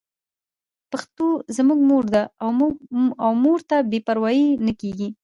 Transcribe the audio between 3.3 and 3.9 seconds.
مور ته